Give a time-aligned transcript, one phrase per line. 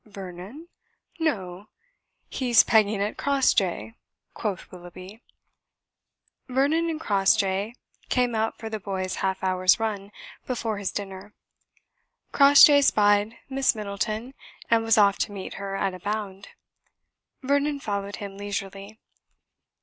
[0.03, 0.67] "Vernon?
[1.19, 1.67] No!
[2.27, 3.93] he's pegging at Crossjay,"
[4.33, 5.21] quoth Willoughby.
[6.47, 7.75] Vernon and Crossjay
[8.09, 10.11] came out for the boy's half hour's run
[10.47, 11.35] before his dinner.
[12.31, 14.33] Crossjay spied Miss Middleton
[14.71, 16.47] and was off to meet her at a bound.
[17.43, 18.97] Vernon followed him leisurely.